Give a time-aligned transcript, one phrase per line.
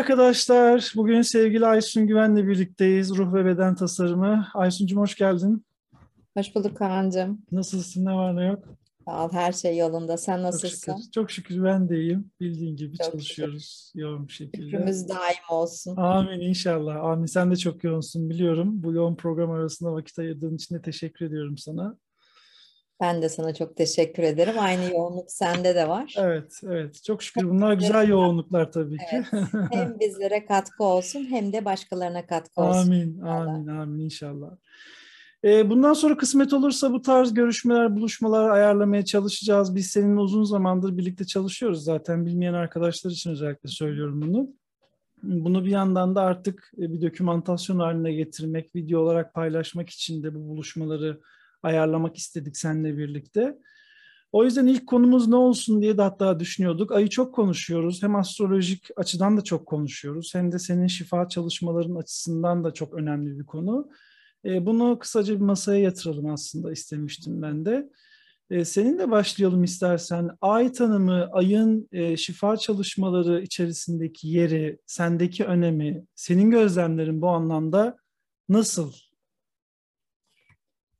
[0.00, 0.92] arkadaşlar.
[0.96, 3.16] Bugün sevgili Aysun Güven'le birlikteyiz.
[3.16, 4.48] Ruh ve Beden Tasarımı.
[4.54, 5.64] Aysun'cum hoş geldin.
[6.36, 7.42] Hoş bulduk Kaan'cığım.
[7.52, 8.04] Nasılsın?
[8.04, 8.64] Ne var ne yok?
[9.04, 10.16] Sağ ol, her şey yolunda.
[10.16, 10.92] Sen Çok nasılsın?
[10.92, 11.10] şükür.
[11.14, 12.30] Çok şükür ben de iyiyim.
[12.40, 14.64] Bildiğin gibi Çok çalışıyoruz yoğun bir şekilde.
[14.64, 15.96] Şükrümüz daim olsun.
[15.96, 17.04] Amin inşallah.
[17.04, 17.26] Amin.
[17.26, 18.82] Sen de çok yoğunsun biliyorum.
[18.82, 21.96] Bu yoğun program arasında vakit ayırdığın için de teşekkür ediyorum sana.
[23.00, 24.54] Ben de sana çok teşekkür ederim.
[24.58, 26.14] Aynı yoğunluk sende de var.
[26.18, 27.02] Evet, evet.
[27.04, 27.50] Çok şükür.
[27.50, 29.04] Bunlar güzel yoğunluklar tabii ki.
[29.12, 29.26] Evet.
[29.70, 32.80] Hem bizlere katkı olsun hem de başkalarına katkı olsun.
[32.80, 33.46] Amin, inşallah.
[33.46, 34.50] amin, amin inşallah.
[35.44, 39.74] Ee, bundan sonra kısmet olursa bu tarz görüşmeler, buluşmalar ayarlamaya çalışacağız.
[39.74, 42.26] Biz seninle uzun zamandır birlikte çalışıyoruz zaten.
[42.26, 44.48] Bilmeyen arkadaşlar için özellikle söylüyorum bunu.
[45.22, 50.34] Bunu bir yandan da artık e, bir dokümantasyon haline getirmek, video olarak paylaşmak için de
[50.34, 51.20] bu buluşmaları
[51.62, 53.58] ayarlamak istedik seninle birlikte.
[54.32, 56.92] O yüzden ilk konumuz ne olsun diye de hatta düşünüyorduk.
[56.92, 58.02] Ayı çok konuşuyoruz.
[58.02, 60.34] Hem astrolojik açıdan da çok konuşuyoruz.
[60.34, 63.90] Hem de senin şifa çalışmaların açısından da çok önemli bir konu.
[64.44, 67.90] E, bunu kısaca bir masaya yatıralım aslında istemiştim ben de.
[68.50, 70.30] E, seninle başlayalım istersen.
[70.40, 77.96] Ay tanımı, ayın e, şifa çalışmaları içerisindeki yeri, sendeki önemi, senin gözlemlerin bu anlamda
[78.48, 78.92] nasıl?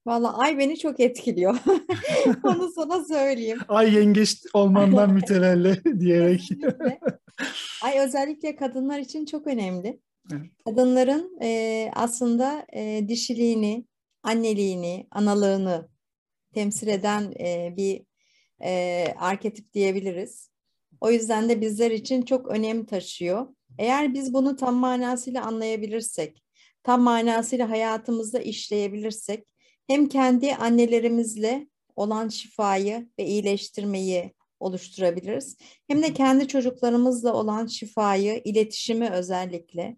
[0.07, 1.59] Vallahi ay beni çok etkiliyor.
[2.45, 3.59] Onu sana söyleyeyim.
[3.69, 6.41] Ay yengeç olmandan mütevelli diyerek.
[6.41, 7.01] Kesinlikle.
[7.83, 10.01] Ay özellikle kadınlar için çok önemli.
[10.33, 10.51] Evet.
[10.65, 13.85] Kadınların e, aslında e, dişiliğini,
[14.23, 15.89] anneliğini, analığını
[16.55, 18.03] temsil eden e, bir
[18.65, 20.51] e, arketip diyebiliriz.
[21.01, 23.47] O yüzden de bizler için çok önem taşıyor.
[23.79, 26.43] Eğer biz bunu tam manasıyla anlayabilirsek,
[26.83, 29.50] tam manasıyla hayatımızda işleyebilirsek,
[29.91, 35.57] hem kendi annelerimizle olan şifayı ve iyileştirmeyi oluşturabiliriz.
[35.89, 39.97] Hem de kendi çocuklarımızla olan şifayı, iletişimi özellikle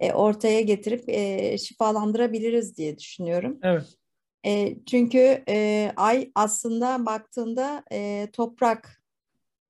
[0.00, 3.58] e, ortaya getirip e, şifalandırabiliriz diye düşünüyorum.
[3.62, 3.86] Evet.
[4.46, 9.02] E, çünkü e, ay aslında baktığında e, toprak,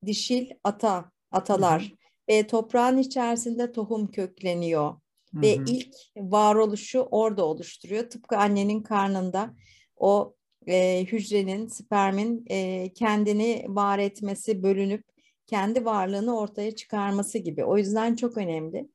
[0.07, 1.93] dişil ata, atalar
[2.29, 4.95] ve toprağın içerisinde tohum kökleniyor
[5.35, 8.11] Hı ve ilk varoluşu orada oluşturuyor.
[8.11, 9.55] Tıpkı annenin karnında
[9.97, 10.35] o
[10.67, 15.05] e, hücrenin, spermin e, kendini var etmesi, bölünüp
[15.47, 17.65] kendi varlığını ortaya çıkarması gibi.
[17.65, 18.89] O yüzden çok önemli.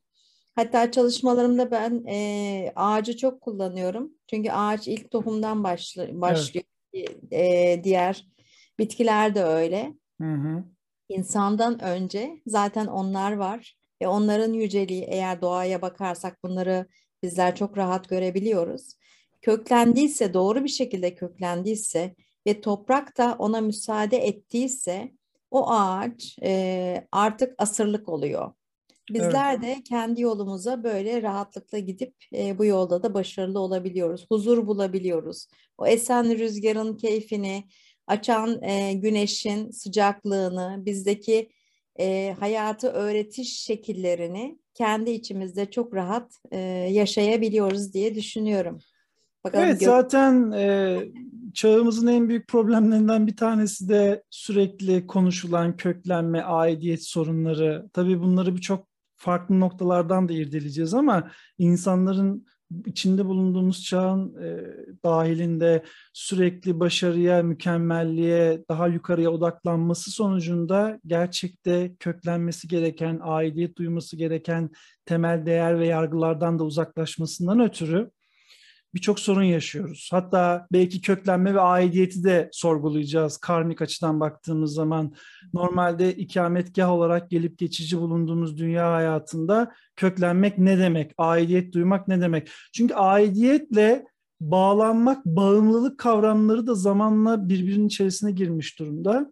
[0.55, 4.11] Hatta çalışmalarımda ben e, ağacı çok kullanıyorum.
[4.27, 6.65] Çünkü ağaç ilk tohumdan başla, başlıyor.
[7.31, 8.27] E, diğer
[8.79, 9.93] bitkiler de öyle.
[10.21, 10.63] Hı hı.
[11.09, 16.87] İnsandan önce zaten onlar var ve onların yüceliği eğer doğaya bakarsak bunları
[17.23, 18.93] bizler çok rahat görebiliyoruz.
[19.41, 22.15] Köklendiyse, doğru bir şekilde köklendiyse
[22.47, 25.11] ve toprak da ona müsaade ettiyse
[25.51, 28.51] o ağaç e, artık asırlık oluyor.
[29.09, 34.25] Bizler de kendi yolumuza böyle rahatlıkla gidip e, bu yolda da başarılı olabiliyoruz.
[34.29, 35.47] Huzur bulabiliyoruz.
[35.77, 37.63] O esen rüzgarın keyfini,
[38.07, 41.49] açan e, güneşin sıcaklığını, bizdeki
[41.99, 46.57] e, hayatı öğretiş şekillerini kendi içimizde çok rahat e,
[46.91, 48.79] yaşayabiliyoruz diye düşünüyorum.
[49.43, 50.99] Bakalım Evet zaten e,
[51.53, 57.89] çağımızın en büyük problemlerinden bir tanesi de sürekli konuşulan köklenme, aidiyet sorunları.
[57.93, 62.45] Tabii bunları birçok farklı noktalardan da irdeleyeceğiz ama insanların
[62.85, 64.63] içinde bulunduğumuz çağın e,
[65.03, 74.69] dahilinde sürekli başarıya, mükemmelliğe, daha yukarıya odaklanması sonucunda gerçekte köklenmesi gereken, aidiyet duyması gereken
[75.05, 78.11] temel değer ve yargılardan da uzaklaşmasından ötürü
[78.93, 80.09] birçok sorun yaşıyoruz.
[80.11, 85.13] Hatta belki köklenme ve aidiyeti de sorgulayacağız karmik açıdan baktığımız zaman.
[85.53, 91.11] Normalde ikametgah olarak gelip geçici bulunduğumuz dünya hayatında köklenmek ne demek?
[91.17, 92.49] Aidiyet duymak ne demek?
[92.73, 94.05] Çünkü aidiyetle
[94.41, 99.31] bağlanmak, bağımlılık kavramları da zamanla birbirinin içerisine girmiş durumda.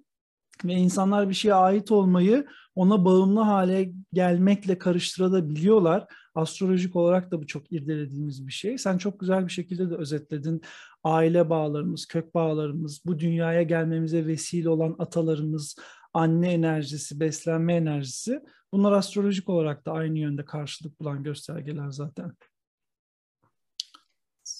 [0.65, 6.07] Ve insanlar bir şeye ait olmayı ona bağımlı hale gelmekle karıştırabiliyorlar.
[6.35, 8.77] Astrolojik olarak da bu çok irdelediğimiz bir şey.
[8.77, 10.61] Sen çok güzel bir şekilde de özetledin.
[11.03, 15.75] Aile bağlarımız, kök bağlarımız, bu dünyaya gelmemize vesile olan atalarımız,
[16.13, 18.41] anne enerjisi, beslenme enerjisi.
[18.73, 22.31] Bunlar astrolojik olarak da aynı yönde karşılık bulan göstergeler zaten.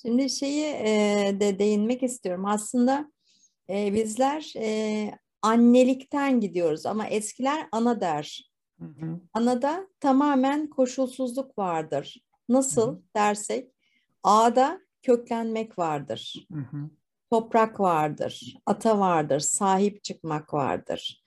[0.01, 0.73] Şimdi şeyi
[1.39, 2.45] de değinmek istiyorum.
[2.45, 3.11] Aslında
[3.69, 4.53] bizler
[5.41, 8.51] annelikten gidiyoruz ama eskiler ana der.
[8.79, 9.19] Hı hı.
[9.33, 12.23] Anada tamamen koşulsuzluk vardır.
[12.49, 13.01] Hı Nasıl hı.
[13.15, 13.71] dersek
[14.23, 16.47] A'da köklenmek vardır.
[16.53, 16.89] Hı hı.
[17.29, 21.23] Toprak vardır, ata vardır, sahip çıkmak vardır.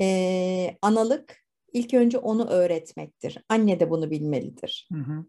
[0.00, 3.38] Ee, analık ilk önce onu öğretmektir.
[3.48, 4.88] Anne de bunu bilmelidir.
[4.92, 5.26] Hı hı.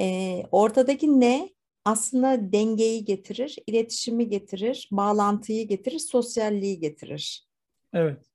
[0.00, 1.53] E, ortadaki ne
[1.84, 7.48] aslında dengeyi getirir, iletişimi getirir, bağlantıyı getirir, sosyalliği getirir.
[7.92, 8.26] Evet.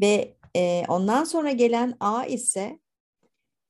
[0.00, 2.78] Ve e, ondan sonra gelen A ise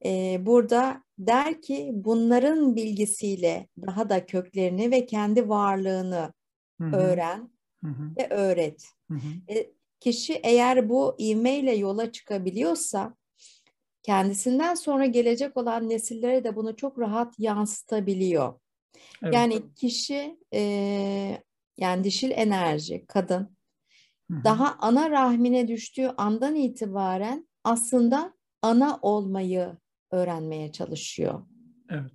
[0.05, 6.33] e, burada der ki bunların bilgisiyle daha da köklerini ve kendi varlığını
[6.81, 6.97] Hı hı.
[6.97, 7.51] öğren
[7.85, 8.11] Hı hı.
[8.19, 8.89] ve öğret.
[9.51, 9.71] E,
[10.01, 13.17] kişi eğer bu ivmeyle yola çıkabiliyorsa
[14.03, 18.55] kendisinden sonra gelecek olan nesillere de bunu çok rahat yansıtabiliyor.
[19.23, 19.35] Evet.
[19.35, 21.43] Yani kişi e,
[21.77, 23.57] yani dişil enerji, kadın
[24.31, 24.45] Hı hı.
[24.45, 29.77] daha ana rahmine düştüğü andan itibaren aslında ana olmayı
[30.11, 31.43] öğrenmeye çalışıyor.
[31.91, 32.13] Evet.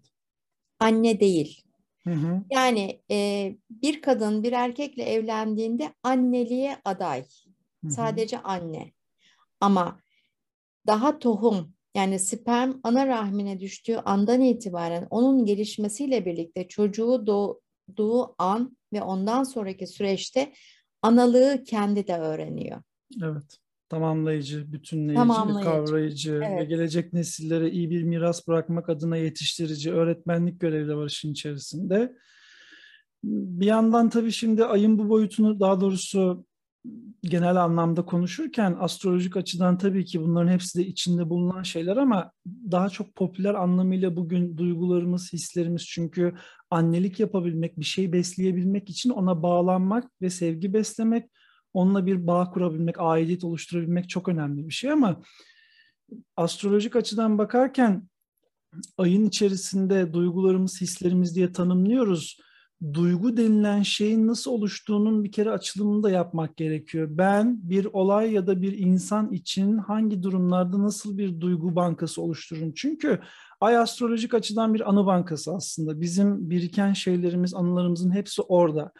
[0.79, 1.63] Anne değil.
[2.03, 2.43] Hı hı.
[2.51, 7.21] Yani e, bir kadın bir erkekle evlendiğinde anneliğe aday.
[7.21, 7.91] Hı hı.
[7.91, 8.91] Sadece anne.
[9.61, 9.99] Ama
[10.87, 18.77] daha tohum yani sperm ana rahmine düştüğü andan itibaren onun gelişmesiyle birlikte çocuğu doğduğu an
[18.93, 20.53] ve ondan sonraki süreçte
[21.01, 22.81] analığı kendi de öğreniyor.
[23.23, 23.57] Evet.
[23.89, 25.63] Tamamlayıcı, bütünleyici, Tamamlayıcı.
[25.63, 26.69] kavrayıcı ve Evet.
[26.69, 32.13] gelecek nesillere iyi bir miras bırakmak adına yetiştirici, öğretmenlik görevi de var işin içerisinde.
[33.23, 36.45] Bir yandan tabii şimdi ayın bu boyutunu daha doğrusu
[37.21, 42.31] genel anlamda konuşurken astrolojik açıdan tabii ki bunların hepsi de içinde bulunan şeyler ama
[42.71, 46.33] daha çok popüler anlamıyla bugün duygularımız, hislerimiz çünkü
[46.69, 51.29] annelik yapabilmek, bir şey besleyebilmek için ona bağlanmak ve sevgi beslemek,
[51.73, 55.21] onunla bir bağ kurabilmek, aidiyet oluşturabilmek çok önemli bir şey ama
[56.37, 58.07] astrolojik açıdan bakarken
[58.97, 62.37] ayın içerisinde duygularımız, hislerimiz diye tanımlıyoruz.
[62.93, 67.07] Duygu denilen şeyin nasıl oluştuğunun bir kere açılımını da yapmak gerekiyor.
[67.11, 72.73] Ben bir olay ya da bir insan için hangi durumlarda nasıl bir duygu bankası oluştururum?
[72.75, 73.19] Çünkü
[73.61, 76.01] ay astrolojik açıdan bir anı bankası aslında.
[76.01, 78.91] Bizim biriken şeylerimiz, anılarımızın hepsi orada.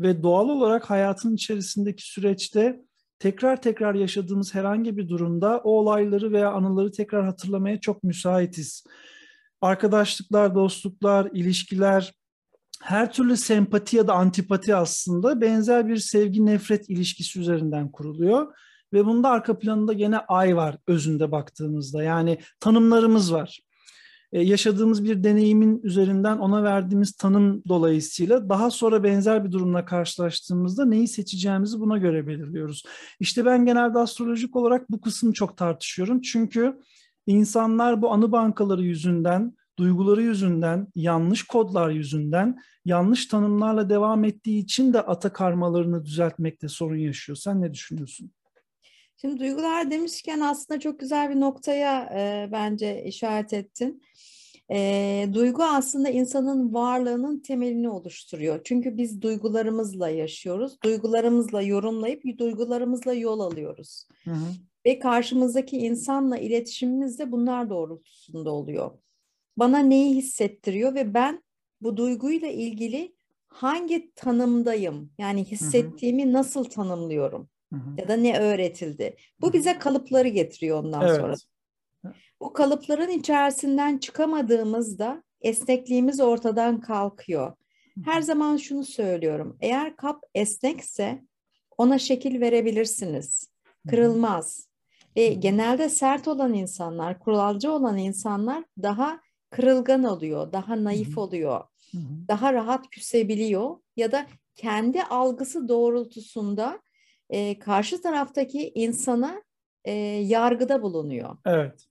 [0.00, 2.80] Ve doğal olarak hayatın içerisindeki süreçte
[3.18, 8.84] tekrar tekrar yaşadığımız herhangi bir durumda o olayları veya anıları tekrar hatırlamaya çok müsaitiz.
[9.60, 12.12] Arkadaşlıklar, dostluklar, ilişkiler,
[12.86, 18.54] her türlü sempati ya da antipati aslında benzer bir sevgi nefret ilişkisi üzerinden kuruluyor.
[18.92, 22.02] Ve bunda arka planında gene ay var özünde baktığımızda.
[22.02, 23.60] Yani tanımlarımız var.
[24.32, 30.84] Ee, yaşadığımız bir deneyimin üzerinden ona verdiğimiz tanım dolayısıyla daha sonra benzer bir durumla karşılaştığımızda
[30.84, 32.84] neyi seçeceğimizi buna göre belirliyoruz.
[33.20, 36.20] İşte ben genelde astrolojik olarak bu kısmı çok tartışıyorum.
[36.20, 36.78] Çünkü
[37.26, 44.92] insanlar bu anı bankaları yüzünden, duyguları yüzünden, yanlış kodlar yüzünden, yanlış tanımlarla devam ettiği için
[44.92, 47.36] de ata karmalarını düzeltmekte sorun yaşıyor.
[47.36, 48.30] Sen ne düşünüyorsun?
[49.20, 54.02] Şimdi duygular demişken aslında çok güzel bir noktaya e, bence işaret ettin.
[54.70, 58.60] E, duygu aslında insanın varlığının temelini oluşturuyor.
[58.64, 60.78] Çünkü biz duygularımızla yaşıyoruz.
[60.84, 64.06] Duygularımızla yorumlayıp duygularımızla yol alıyoruz.
[64.24, 64.46] Hı hı.
[64.86, 68.90] Ve karşımızdaki insanla iletişimimiz de bunlar doğrultusunda oluyor.
[69.56, 71.42] Bana neyi hissettiriyor ve ben
[71.80, 73.16] bu duyguyla ilgili
[73.48, 75.10] hangi tanımdayım?
[75.18, 77.48] Yani hissettiğimi nasıl tanımlıyorum?
[77.72, 78.00] Hı hı.
[78.00, 79.16] ya da ne öğretildi.
[79.40, 81.20] Bu bize kalıpları getiriyor ondan Evet.
[81.20, 81.34] sonra.
[82.40, 87.52] Bu kalıpların içerisinden çıkamadığımızda esnekliğimiz ortadan kalkıyor.
[88.04, 89.58] Her zaman şunu söylüyorum.
[89.60, 91.22] Eğer kap esnekse
[91.78, 93.50] ona şekil verebilirsiniz.
[93.88, 94.68] Kırılmaz.
[95.16, 101.64] Ve genelde sert olan insanlar, kuralcı olan insanlar daha kırılgan oluyor, daha naif oluyor,
[102.28, 106.80] daha rahat küsebiliyor ya da kendi algısı doğrultusunda
[107.30, 109.42] e, karşı taraftaki insana
[109.84, 111.36] e, yargıda bulunuyor.
[111.44, 111.86] Evet.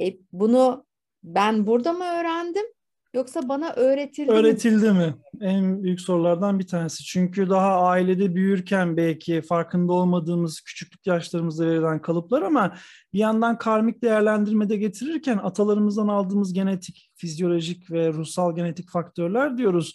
[0.00, 0.86] E, bunu
[1.22, 2.66] ben burada mı öğrendim
[3.14, 4.36] yoksa bana öğretildi mi?
[4.36, 5.14] Öğretildi mi?
[5.40, 7.04] En büyük sorulardan bir tanesi.
[7.04, 12.76] Çünkü daha ailede büyürken belki farkında olmadığımız küçüklük yaşlarımızda verilen kalıplar ama
[13.12, 19.94] bir yandan karmik değerlendirmede getirirken atalarımızdan aldığımız genetik, fizyolojik ve ruhsal genetik faktörler diyoruz.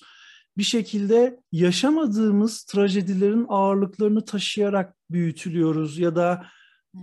[0.57, 6.45] Bir şekilde yaşamadığımız trajedilerin ağırlıklarını taşıyarak büyütülüyoruz ya da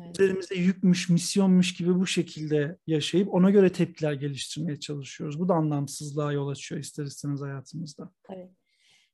[0.01, 0.21] Evet.
[0.21, 5.41] üzerimize yükmüş, misyonmuş gibi bu şekilde yaşayıp ona göre tepkiler geliştirmeye çalışıyoruz.
[5.41, 8.11] Bu da anlamsızlığa yol açıyor ister istemez hayatımızda.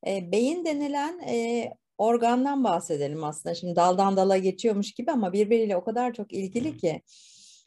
[0.06, 1.68] E, beyin denilen e,
[1.98, 3.54] organdan bahsedelim aslında.
[3.54, 7.02] Şimdi daldan dala geçiyormuş gibi ama birbiriyle o kadar çok ilgili ki.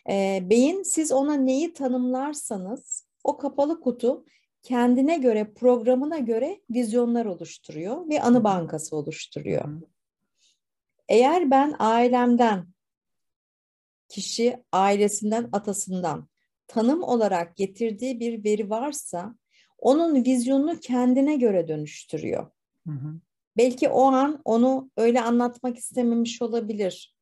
[0.10, 4.26] E, beyin siz ona neyi tanımlarsanız o kapalı kutu
[4.64, 9.82] kendine göre, programına göre vizyonlar oluşturuyor ve anı bankası oluşturuyor.
[11.10, 12.66] Eğer ben ailemden
[14.12, 16.28] kişi ailesinden, atasından
[16.68, 19.36] tanım olarak getirdiği bir veri varsa
[19.78, 22.48] onun vizyonunu kendine göre dönüştürüyor.
[22.88, 23.14] Hı hı.
[23.58, 27.16] Belki o an onu öyle anlatmak istememiş olabilir.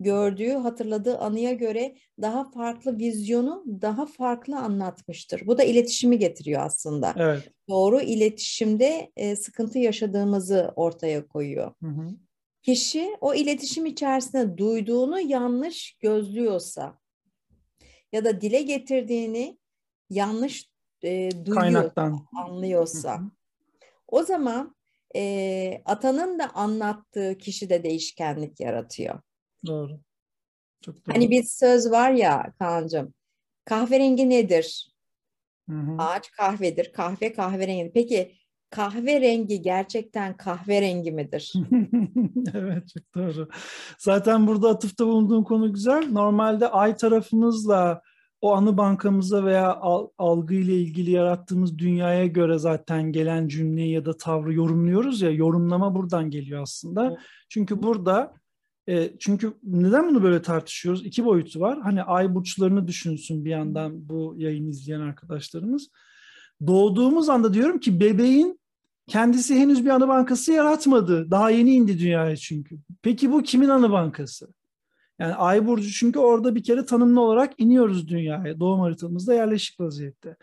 [0.00, 5.46] Gördüğü, hatırladığı anıya göre daha farklı vizyonu daha farklı anlatmıştır.
[5.46, 7.14] Bu da iletişimi getiriyor aslında.
[7.16, 7.42] Evet.
[7.68, 11.72] Doğru iletişimde e, sıkıntı yaşadığımızı ortaya koyuyor.
[11.82, 12.08] Hı hı.
[12.66, 16.98] Kişi o iletişim içerisinde duyduğunu yanlış gözlüyorsa
[18.12, 19.58] ya da dile getirdiğini
[20.10, 20.70] yanlış
[21.02, 22.26] e, duyuyor, Kaynaktan.
[22.36, 23.20] anlıyorsa
[24.08, 24.76] o zaman
[25.16, 29.20] e, atanın da anlattığı kişi de değişkenlik yaratıyor.
[29.66, 30.00] Doğru.
[30.80, 31.14] Çok doğru.
[31.14, 33.14] Hani bir söz var ya Kaan'cığım
[33.64, 34.90] kahverengi nedir?
[35.68, 35.96] Hı hı.
[35.98, 37.92] Ağaç kahvedir, kahve kahverengi.
[37.94, 38.36] Peki
[38.70, 41.52] kahverengi gerçekten kahverengi midir?
[42.54, 43.48] evet çok doğru.
[43.98, 46.08] Zaten burada atıfta bulunduğun konu güzel.
[46.12, 48.02] Normalde ay tarafımızla
[48.40, 49.80] o anı bankamıza veya
[50.18, 55.94] algı ile ilgili yarattığımız dünyaya göre zaten gelen cümleyi ya da tavrı yorumluyoruz ya yorumlama
[55.94, 57.06] buradan geliyor aslında.
[57.06, 57.18] Evet.
[57.48, 58.34] Çünkü burada
[58.88, 61.06] e, çünkü neden bunu böyle tartışıyoruz?
[61.06, 61.80] İki boyutu var.
[61.82, 65.88] Hani ay burçlarını düşünsün bir yandan bu yayını izleyen arkadaşlarımız.
[66.66, 68.60] Doğduğumuz anda diyorum ki bebeğin
[69.06, 71.30] kendisi henüz bir anı bankası yaratmadı.
[71.30, 72.78] Daha yeni indi dünyaya çünkü.
[73.02, 74.48] Peki bu kimin anı bankası?
[75.18, 78.60] Yani Ay burcu çünkü orada bir kere tanımlı olarak iniyoruz dünyaya.
[78.60, 80.36] Doğum haritamızda yerleşik vaziyette.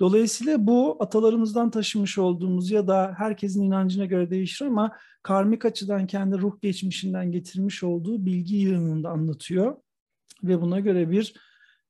[0.00, 4.92] Dolayısıyla bu atalarımızdan taşımış olduğumuz ya da herkesin inancına göre değişir ama
[5.22, 9.76] karmik açıdan kendi ruh geçmişinden getirmiş olduğu bilgi yığınında anlatıyor.
[10.42, 11.34] Ve buna göre bir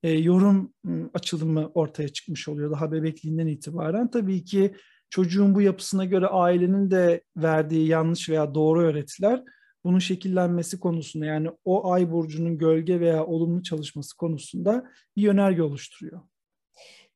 [0.03, 0.75] e, yorum
[1.15, 4.11] açılımı ortaya çıkmış oluyor daha bebekliğinden itibaren.
[4.11, 4.75] Tabii ki
[5.11, 9.43] çocuğun bu yapısına göre ailenin de verdiği yanlış veya doğru öğretiler
[9.85, 16.21] bunun şekillenmesi konusunda yani o ay burcunun gölge veya olumlu çalışması konusunda bir yönerge oluşturuyor.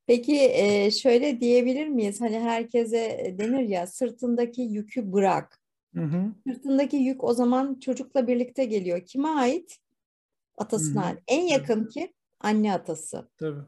[0.06, 0.52] Peki
[1.02, 2.20] şöyle diyebilir miyiz?
[2.20, 5.60] Hani herkese denir ya sırtındaki yükü bırak.
[5.94, 6.32] Hı hı.
[6.46, 9.06] Sırtındaki yük o zaman çocukla birlikte geliyor.
[9.06, 9.78] Kime ait?
[10.56, 11.10] Atasına.
[11.10, 11.18] Hı hı.
[11.28, 13.30] En yakın ki anne atası.
[13.38, 13.60] Tabii.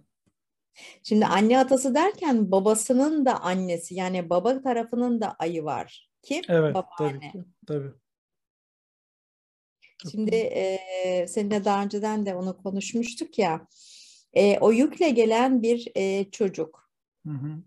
[1.02, 6.11] Şimdi anne atası derken babasının da annesi yani baba tarafının da ayı var.
[6.23, 6.43] Kim?
[6.49, 6.88] Evet Babaanne.
[6.99, 7.45] tabii ki.
[7.67, 7.93] Tabii.
[10.11, 13.67] Şimdi e, seninle daha önceden de onu konuşmuştuk ya.
[14.33, 16.91] E, o yükle gelen bir e, çocuk.
[17.26, 17.62] Hı hı.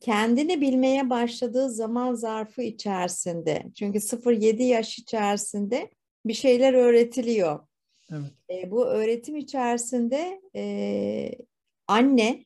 [0.00, 3.66] Kendini bilmeye başladığı zaman zarfı içerisinde.
[3.74, 5.90] Çünkü 0-7 yaş içerisinde
[6.26, 7.66] bir şeyler öğretiliyor.
[8.12, 8.32] Evet.
[8.50, 11.32] E, bu öğretim içerisinde e,
[11.88, 12.44] anne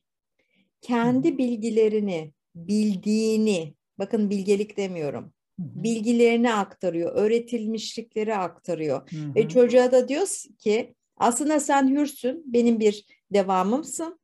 [0.81, 9.09] kendi bilgilerini, bildiğini, bakın bilgelik demiyorum, bilgilerini aktarıyor, öğretilmişlikleri aktarıyor.
[9.11, 9.35] Hı hı.
[9.35, 10.27] Ve çocuğa da diyor
[10.59, 14.19] ki aslında sen hürsün, benim bir devamımsın,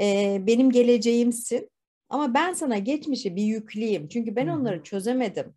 [0.00, 1.70] e, benim geleceğimsin.
[2.08, 4.08] Ama ben sana geçmişi bir yükleyeyim.
[4.08, 4.56] Çünkü ben hı hı.
[4.56, 5.54] onları çözemedim.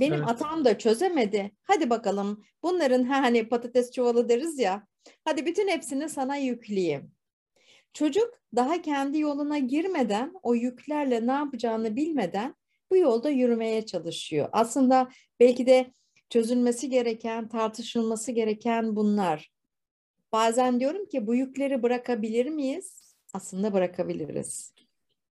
[0.00, 0.28] Benim evet.
[0.28, 1.52] atam da çözemedi.
[1.62, 4.86] Hadi bakalım bunların hani patates çuvalı deriz ya.
[5.24, 7.12] Hadi bütün hepsini sana yükleyeyim.
[7.92, 12.54] Çocuk daha kendi yoluna girmeden o yüklerle ne yapacağını bilmeden
[12.90, 14.48] bu yolda yürümeye çalışıyor.
[14.52, 15.08] Aslında
[15.40, 15.92] belki de
[16.30, 19.52] çözülmesi gereken, tartışılması gereken bunlar.
[20.32, 23.14] Bazen diyorum ki bu yükleri bırakabilir miyiz?
[23.32, 24.72] Aslında bırakabiliriz.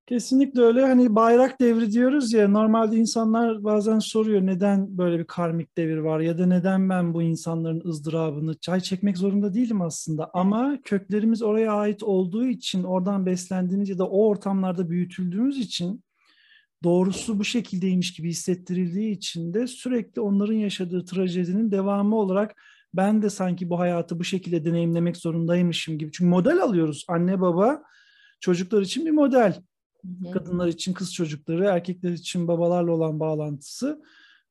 [0.07, 0.81] Kesinlikle öyle.
[0.81, 6.19] Hani bayrak devri diyoruz ya normalde insanlar bazen soruyor neden böyle bir karmik devir var
[6.19, 10.29] ya da neden ben bu insanların ızdırabını çay çekmek zorunda değilim aslında.
[10.33, 16.03] Ama köklerimiz oraya ait olduğu için oradan beslendiğimiz ya da o ortamlarda büyütüldüğümüz için
[16.83, 22.55] doğrusu bu şekildeymiş gibi hissettirildiği için de sürekli onların yaşadığı trajedinin devamı olarak
[22.93, 26.11] ben de sanki bu hayatı bu şekilde deneyimlemek zorundaymışım gibi.
[26.11, 27.05] Çünkü model alıyoruz.
[27.07, 27.83] Anne baba
[28.39, 29.61] çocuklar için bir model.
[30.33, 34.01] Kadınlar için kız çocukları, erkekler için babalarla olan bağlantısı.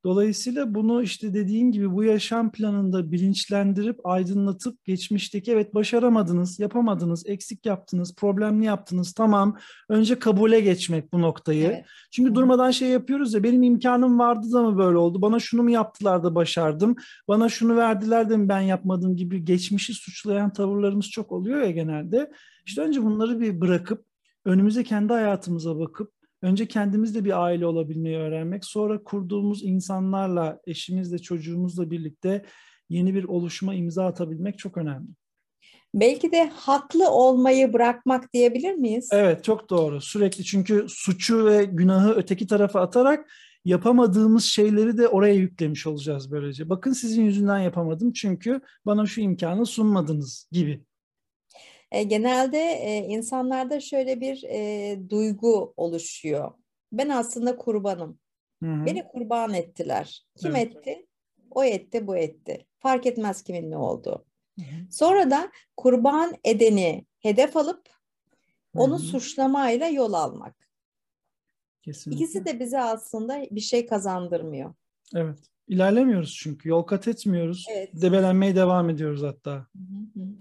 [0.03, 7.65] Dolayısıyla bunu işte dediğin gibi bu yaşam planında bilinçlendirip aydınlatıp geçmişteki evet başaramadınız, yapamadınız, eksik
[7.65, 9.57] yaptınız, problemli yaptınız tamam.
[9.89, 11.67] Önce kabule geçmek bu noktayı.
[11.67, 11.85] Evet.
[12.11, 15.21] Çünkü durmadan şey yapıyoruz ya benim imkanım vardı da mı böyle oldu?
[15.21, 16.95] Bana şunu mu yaptılar da başardım?
[17.27, 22.31] Bana şunu verdiler de mi ben yapmadım gibi geçmişi suçlayan tavırlarımız çok oluyor ya genelde.
[22.65, 24.10] İşte önce bunları bir bırakıp
[24.45, 31.91] önümüze kendi hayatımıza bakıp önce kendimizde bir aile olabilmeyi öğrenmek, sonra kurduğumuz insanlarla, eşimizle, çocuğumuzla
[31.91, 32.45] birlikte
[32.89, 35.07] yeni bir oluşuma imza atabilmek çok önemli.
[35.93, 39.09] Belki de haklı olmayı bırakmak diyebilir miyiz?
[39.11, 40.01] Evet, çok doğru.
[40.01, 43.31] Sürekli çünkü suçu ve günahı öteki tarafa atarak
[43.65, 46.69] yapamadığımız şeyleri de oraya yüklemiş olacağız böylece.
[46.69, 50.83] Bakın sizin yüzünden yapamadım çünkü bana şu imkanı sunmadınız gibi.
[51.91, 56.51] E, genelde e, insanlarda şöyle bir e, duygu oluşuyor.
[56.91, 58.19] Ben aslında kurbanım.
[58.63, 58.85] Hı-hı.
[58.85, 60.25] Beni kurban ettiler.
[60.37, 60.75] Kim evet.
[60.75, 61.05] etti?
[61.51, 62.65] O etti, bu etti.
[62.79, 64.25] Fark etmez kimin ne olduğu.
[64.89, 67.89] Sonra da kurban edeni hedef alıp
[68.75, 68.99] onu Hı-hı.
[68.99, 70.55] suçlamayla yol almak.
[71.81, 72.23] Kesinlikle.
[72.23, 74.73] İkisi de bize aslında bir şey kazandırmıyor.
[75.15, 75.39] Evet.
[75.71, 76.69] İlerlemiyoruz çünkü.
[76.69, 77.65] Yol kat etmiyoruz.
[77.75, 77.89] Evet.
[78.01, 79.67] Debelenmeye devam ediyoruz hatta.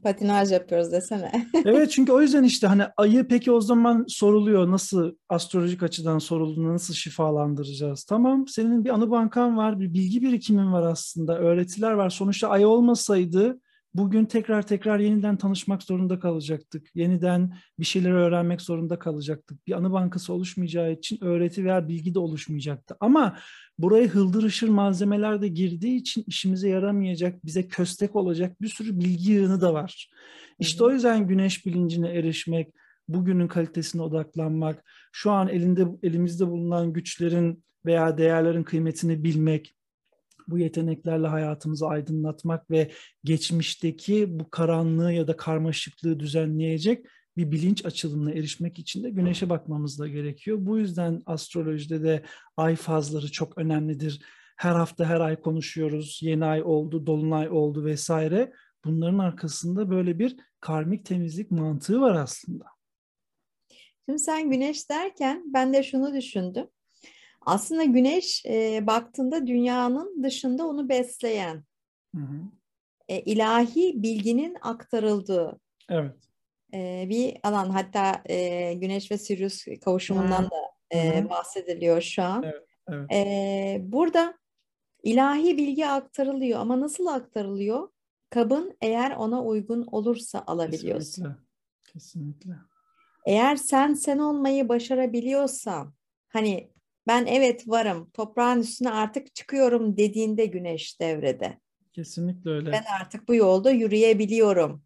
[0.02, 1.32] Patinaj yapıyoruz desene.
[1.64, 4.70] evet çünkü o yüzden işte hani ayı peki o zaman soruluyor.
[4.70, 8.04] Nasıl astrolojik açıdan sorulduğunu nasıl şifalandıracağız?
[8.04, 11.38] Tamam senin bir anı bankan var, bir bilgi birikimin var aslında.
[11.38, 12.10] Öğretiler var.
[12.10, 13.60] Sonuçta ayı olmasaydı
[13.94, 16.86] bugün tekrar tekrar yeniden tanışmak zorunda kalacaktık.
[16.94, 19.66] Yeniden bir şeyleri öğrenmek zorunda kalacaktık.
[19.66, 22.96] Bir anı bankası oluşmayacağı için öğreti veya bilgi de oluşmayacaktı.
[23.00, 23.38] Ama
[23.78, 29.60] buraya hıldır malzemeler de girdiği için işimize yaramayacak, bize köstek olacak bir sürü bilgi yığını
[29.60, 30.10] da var.
[30.58, 32.68] İşte o yüzden güneş bilincine erişmek,
[33.08, 39.74] bugünün kalitesine odaklanmak, şu an elinde elimizde bulunan güçlerin veya değerlerin kıymetini bilmek,
[40.50, 42.90] bu yeteneklerle hayatımızı aydınlatmak ve
[43.24, 49.98] geçmişteki bu karanlığı ya da karmaşıklığı düzenleyecek bir bilinç açılımına erişmek için de güneşe bakmamız
[49.98, 50.58] da gerekiyor.
[50.60, 52.22] Bu yüzden astrolojide de
[52.56, 54.22] ay fazları çok önemlidir.
[54.56, 56.20] Her hafta her ay konuşuyoruz.
[56.22, 58.52] Yeni ay oldu, dolunay oldu vesaire.
[58.84, 62.64] Bunların arkasında böyle bir karmik temizlik mantığı var aslında.
[64.08, 66.66] Şimdi sen güneş derken ben de şunu düşündüm.
[67.46, 71.64] Aslında güneş e, baktığında dünyanın dışında onu besleyen,
[72.16, 72.40] hı hı.
[73.08, 76.14] E, ilahi bilginin aktarıldığı evet.
[76.74, 77.70] e, bir alan.
[77.70, 80.50] Hatta e, Güneş ve Sirius kavuşumundan hı.
[80.50, 82.42] da e, bahsediliyor şu an.
[82.42, 83.12] Evet, evet.
[83.12, 84.38] E, burada
[85.02, 87.88] ilahi bilgi aktarılıyor ama nasıl aktarılıyor?
[88.30, 91.22] Kabın eğer ona uygun olursa alabiliyorsun.
[91.22, 91.92] Kesinlikle.
[91.92, 92.52] Kesinlikle.
[93.26, 95.94] Eğer sen sen olmayı başarabiliyorsan,
[96.28, 96.70] hani
[97.06, 101.58] ben evet varım, toprağın üstüne artık çıkıyorum dediğinde güneş devrede.
[101.92, 102.72] Kesinlikle öyle.
[102.72, 104.82] Ben artık bu yolda yürüyebiliyorum.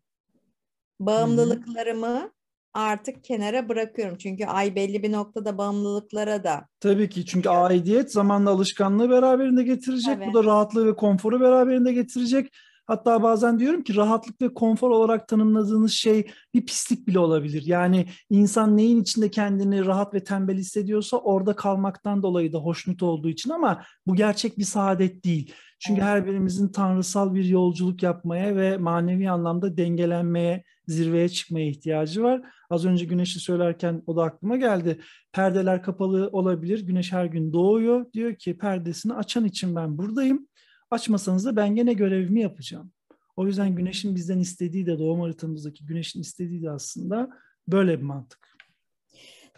[1.01, 2.31] Bağımlılıklarımı Hı-hı.
[2.75, 4.19] artık kenara bırakıyorum.
[4.19, 6.69] Çünkü ay belli bir noktada bağımlılıklara da.
[6.81, 10.17] Tabii ki çünkü aidiyet zamanla alışkanlığı beraberinde getirecek.
[10.17, 10.29] Evet.
[10.29, 12.53] Bu da rahatlığı ve konforu beraberinde getirecek.
[12.87, 17.63] Hatta bazen diyorum ki rahatlık ve konfor olarak tanımladığınız şey bir pislik bile olabilir.
[17.67, 23.29] Yani insan neyin içinde kendini rahat ve tembel hissediyorsa orada kalmaktan dolayı da hoşnut olduğu
[23.29, 25.55] için ama bu gerçek bir saadet değil.
[25.79, 32.43] Çünkü her birimizin tanrısal bir yolculuk yapmaya ve manevi anlamda dengelenmeye, zirveye çıkmaya ihtiyacı var.
[32.71, 35.01] Az önce güneşi söylerken o da aklıma geldi.
[35.33, 36.87] Perdeler kapalı olabilir.
[36.87, 38.13] Güneş her gün doğuyor.
[38.13, 40.47] Diyor ki perdesini açan için ben buradayım.
[40.95, 42.93] Açmasanız da ben gene görevimi yapacağım.
[43.37, 47.29] O yüzden güneşin bizden istediği de doğum haritamızdaki güneşin istediği de aslında
[47.69, 48.57] böyle bir mantık.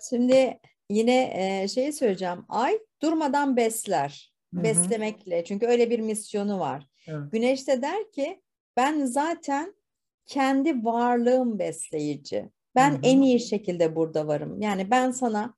[0.09, 2.44] Şimdi yine şeyi söyleyeceğim.
[2.49, 4.35] Ay durmadan besler.
[4.55, 4.62] Hı-hı.
[4.64, 5.44] Beslemekle.
[5.44, 6.87] Çünkü öyle bir misyonu var.
[7.07, 7.33] Evet.
[7.33, 8.42] Güneş de der ki
[8.77, 9.75] ben zaten
[10.27, 12.51] kendi varlığım besleyici.
[12.75, 13.01] Ben Hı-hı.
[13.03, 14.61] en iyi şekilde burada varım.
[14.61, 15.55] Yani ben sana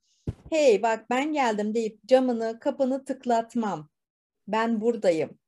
[0.50, 3.88] hey bak ben geldim deyip camını kapını tıklatmam.
[4.48, 5.38] Ben buradayım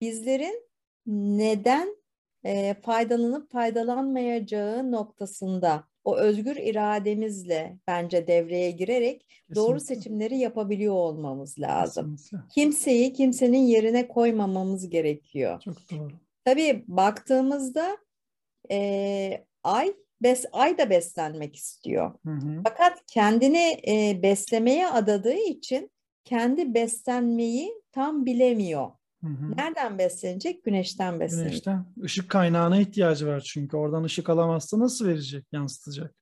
[0.00, 0.68] bizlerin
[1.06, 1.96] neden
[2.44, 9.54] e, faydalanıp faydalanmayacağı noktasında o özgür irademizle bence devreye girerek Kesinlikle.
[9.54, 12.16] doğru seçimleri yapabiliyor olmamız lazım.
[12.16, 12.48] Kesinlikle.
[12.48, 15.60] Kimseyi kimsenin yerine koymamamız gerekiyor.
[15.60, 16.12] Çok doğru.
[16.44, 17.96] Tabii baktığımızda
[18.70, 22.12] e, ay bes ay da beslenmek istiyor.
[22.24, 22.60] Hı hı.
[22.64, 25.90] Fakat kendini e, beslemeye adadığı için
[26.24, 28.90] kendi beslenmeyi tam bilemiyor.
[29.24, 29.56] Hı hı.
[29.56, 30.64] Nereden beslenecek?
[30.64, 31.50] Güneşten beslenecek.
[31.50, 31.84] Güneşten.
[32.04, 33.76] Işık kaynağına ihtiyacı var çünkü.
[33.76, 36.14] Oradan ışık alamazsa nasıl verecek, yansıtacak?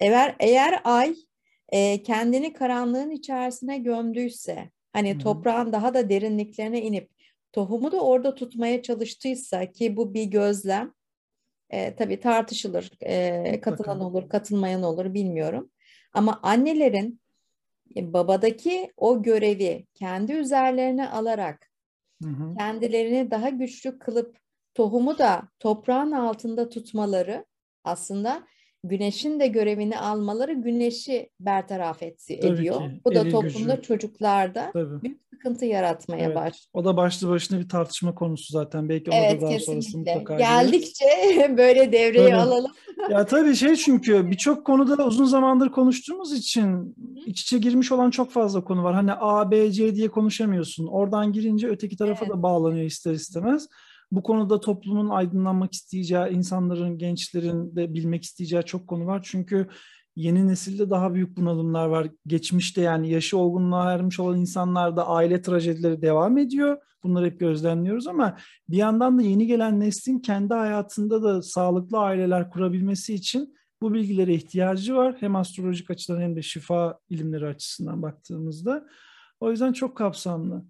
[0.00, 1.16] Eğer, eğer ay
[1.68, 5.18] e, kendini karanlığın içerisine gömdüyse, hani Hı-hı.
[5.18, 7.10] toprağın daha da derinliklerine inip
[7.52, 10.92] tohumu da orada tutmaya çalıştıysa ki bu bir gözlem,
[11.70, 15.70] e, tabii tartışılır, e, katılan olur, katılmayan olur bilmiyorum.
[16.12, 17.20] Ama annelerin
[17.96, 21.67] e, babadaki o görevi kendi üzerlerine alarak
[22.22, 22.54] Hı.
[22.58, 24.38] Kendilerini daha güçlü kılıp
[24.74, 27.46] tohumu da toprağın altında tutmaları
[27.84, 28.46] aslında
[28.84, 32.80] güneşin de görevini almaları güneşi bertaraf etsi, ediyor.
[32.80, 33.82] ki, Bu da toplumda gücü.
[33.88, 35.02] çocuklarda Tabii.
[35.02, 36.36] büyük sıkıntı yaratmaya Evet.
[36.36, 36.64] başlıyor.
[36.72, 38.88] O da başlı başına bir tartışma konusu zaten.
[38.88, 40.14] Belki ona Evet da daha sonrası kesinlikle.
[40.14, 40.70] mutlaka gireriz.
[40.72, 41.04] Geldikçe
[41.58, 42.36] böyle devreyi Tabii.
[42.36, 42.70] alalım.
[43.10, 46.94] Ya tabii şey çünkü birçok konuda uzun zamandır konuştuğumuz için
[47.26, 48.94] iç içe girmiş olan çok fazla konu var.
[48.94, 50.86] Hani A, B, C diye konuşamıyorsun.
[50.86, 52.34] Oradan girince öteki tarafa Evet.
[52.36, 53.68] da bağlanıyor ister istemez.
[54.12, 59.20] Bu konuda toplumun aydınlanmak isteyeceği, insanların, gençlerin de bilmek isteyeceği çok konu var.
[59.24, 59.68] Çünkü
[60.16, 62.08] yeni nesilde daha büyük bunalımlar var.
[62.26, 66.78] Geçmişte yani yaşı olgunluğa ermiş olan insanlarda aile trajedileri devam ediyor.
[67.02, 68.36] Bunları hep gözlemliyoruz ama
[68.68, 74.34] bir yandan da yeni gelen neslin kendi hayatında da sağlıklı aileler kurabilmesi için bu bilgilere
[74.34, 75.16] ihtiyacı var.
[75.20, 78.86] Hem astrolojik açıdan hem de şifa ilimleri açısından baktığımızda.
[79.40, 80.64] O yüzden çok kapsamlı.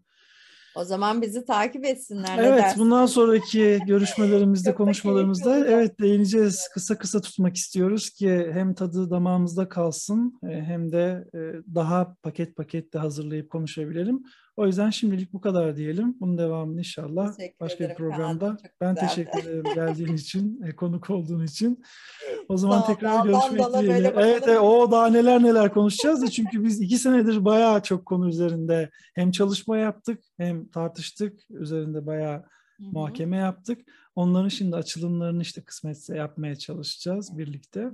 [0.76, 2.36] O zaman bizi takip etsinler.
[2.36, 2.80] ne Evet, dersin?
[2.80, 6.68] bundan sonraki görüşmelerimizde, konuşmalarımızda evet değineceğiz.
[6.74, 11.38] Kısa kısa tutmak istiyoruz ki hem tadı damağımızda kalsın e, hem de e,
[11.74, 14.22] daha paket paket de hazırlayıp konuşabilelim.
[14.58, 16.16] O yüzden şimdilik bu kadar diyelim.
[16.20, 18.56] Bunun devamını inşallah Teşekkür başka bir ederim Kaan, programda.
[18.80, 19.08] Ben güzeldi.
[19.08, 21.84] teşekkür ederim geldiğin için, e, konuk olduğun için.
[22.48, 24.12] O zaman Tamam, tekrar görüşmek dileğiyle.
[24.16, 28.28] Evet, evet, o daha neler neler konuşacağız da çünkü biz iki senedir bayağı çok konu
[28.28, 31.40] üzerinde hem çalışma yaptık hem tartıştık.
[31.50, 32.86] Üzerinde bayağı Hı hı.
[32.92, 33.80] muhakeme yaptık.
[34.14, 37.80] Onların şimdi açılımlarını işte kısmetse yapmaya çalışacağız birlikte.
[37.80, 37.92] Ee,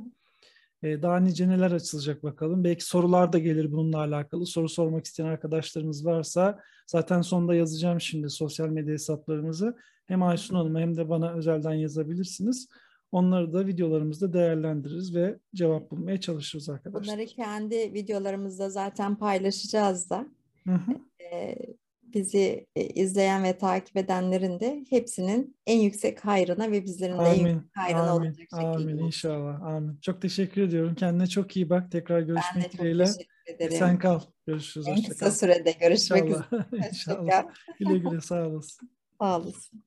[0.84, 2.64] daha nice neler açılacak bakalım.
[2.64, 4.46] Belki sorular da gelir bununla alakalı.
[4.46, 9.76] Soru sormak isteyen arkadaşlarımız varsa zaten sonda yazacağım şimdi sosyal medya hesaplarımızı.
[10.06, 12.68] Hem Aysun Hanım'a hem de bana özelden yazabilirsiniz.
[13.12, 17.14] Onları da videolarımızda değerlendiririz ve cevap bulmaya çalışırız arkadaşlar.
[17.14, 20.26] Bunları kendi videolarımızda zaten paylaşacağız da.
[20.66, 20.92] Hı hı.
[21.20, 21.56] Ee,
[22.14, 27.46] bizi e, izleyen ve takip edenlerin de hepsinin en yüksek hayrına ve bizlerin de en
[27.46, 28.26] yüksek hayrına Amin.
[28.26, 28.66] olacak şekilde.
[28.66, 29.62] Amin inşallah.
[29.62, 29.98] Amin.
[30.02, 30.94] Çok teşekkür ediyorum.
[30.94, 31.92] Kendine çok iyi bak.
[31.92, 33.06] Tekrar görüşmek dileğiyle.
[33.70, 34.20] Sen kal.
[34.46, 34.88] Görüşürüz.
[34.88, 35.32] en kısa kal.
[35.32, 36.44] sürede görüşmek üzere.
[36.50, 36.72] İnşallah.
[36.72, 37.44] Hoşça İnşallah.
[37.78, 38.90] Güle güle sağ olasın.
[39.20, 39.84] Sağ olasın.